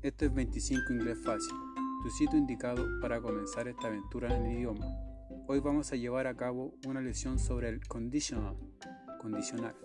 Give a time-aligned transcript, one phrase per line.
[0.00, 1.54] Esto es 25 Inglés Fácil,
[2.02, 4.86] tu sitio indicado para comenzar esta aventura en el idioma.
[5.46, 8.56] Hoy vamos a llevar a cabo una lección sobre el conditional,
[9.20, 9.76] condicional.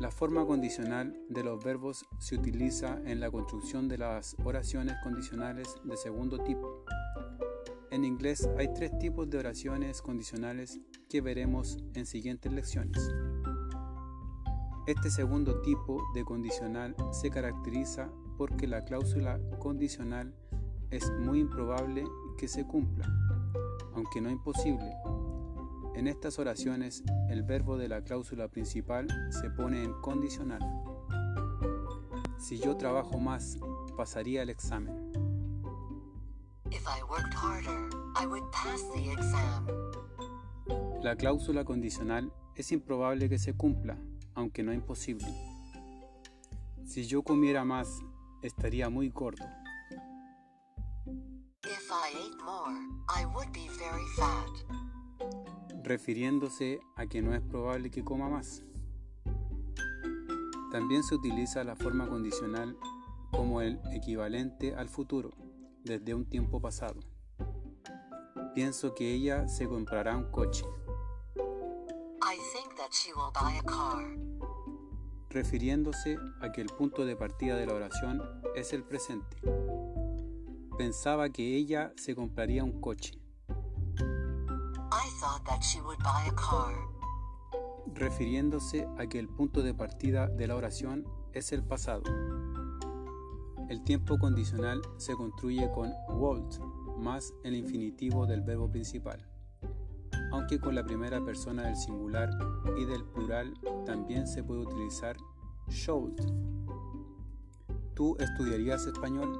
[0.00, 5.68] La forma condicional de los verbos se utiliza en la construcción de las oraciones condicionales
[5.84, 6.86] de segundo tipo.
[7.90, 13.06] En inglés hay tres tipos de oraciones condicionales que veremos en siguientes lecciones.
[14.86, 20.34] Este segundo tipo de condicional se caracteriza porque la cláusula condicional
[20.90, 22.04] es muy improbable
[22.36, 23.06] que se cumpla,
[23.94, 24.94] aunque no imposible.
[25.94, 30.60] En estas oraciones, el verbo de la cláusula principal se pone en condicional.
[32.36, 33.56] Si yo trabajo más,
[33.96, 35.12] pasaría el examen.
[41.02, 43.96] La cláusula condicional es improbable que se cumpla,
[44.34, 45.26] aunque no imposible.
[46.84, 48.00] Si yo comiera más,
[48.42, 49.44] estaría muy gordo.
[55.82, 58.62] Refiriéndose a que no es probable que coma más.
[60.70, 62.76] También se utiliza la forma condicional
[63.30, 65.30] como el equivalente al futuro,
[65.84, 67.00] desde un tiempo pasado.
[68.54, 70.64] Pienso que ella se comprará un coche.
[75.30, 78.22] Refiriéndose a que el punto de partida de la oración
[78.54, 79.36] es el presente.
[80.78, 83.20] Pensaba que ella se compraría un coche.
[87.94, 92.02] Refiriéndose a que el punto de partida de la oración es el pasado.
[93.68, 96.58] El tiempo condicional se construye con would
[96.98, 99.33] más el infinitivo del verbo principal
[100.34, 102.28] aunque con la primera persona del singular
[102.76, 103.54] y del plural
[103.86, 105.16] también se puede utilizar
[105.68, 106.20] should.
[107.94, 109.32] ¿Tú estudiarías español?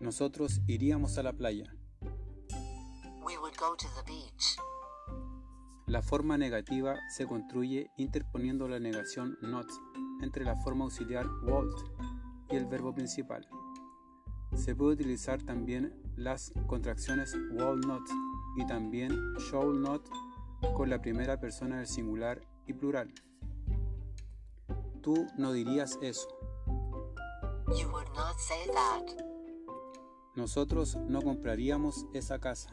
[0.00, 1.74] Nosotros iríamos a la playa.
[5.86, 9.66] La forma negativa se construye interponiendo la negación not
[10.20, 11.72] entre la forma auxiliar would
[12.50, 13.48] y el verbo principal.
[14.54, 18.02] Se puede utilizar también las contracciones will not
[18.56, 20.06] y también shall not
[20.74, 23.12] con la primera persona del singular y plural.
[25.00, 26.28] Tú no dirías eso.
[30.34, 32.70] Nosotros no compraríamos esa casa.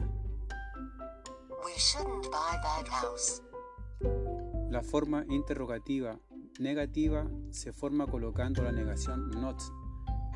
[4.70, 6.18] La forma interrogativa
[6.58, 9.60] negativa se forma colocando la negación not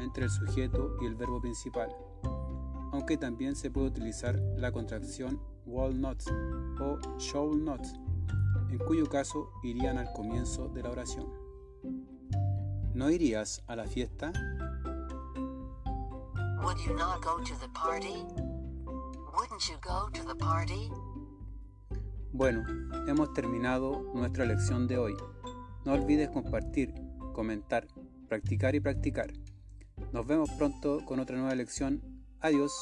[0.03, 1.95] entre el sujeto y el verbo principal,
[2.93, 6.23] aunque también se puede utilizar la contracción will not
[6.81, 7.81] o shall not,
[8.71, 11.27] en cuyo caso irían al comienzo de la oración.
[12.95, 14.33] ¿No irías a la fiesta?
[22.33, 22.65] Bueno,
[23.09, 25.17] hemos terminado nuestra lección de hoy.
[25.85, 26.95] No olvides compartir,
[27.33, 27.87] comentar,
[28.29, 29.33] practicar y practicar.
[30.13, 32.03] Nos vemos pronto con otra nueva lección.
[32.41, 32.73] Adiós.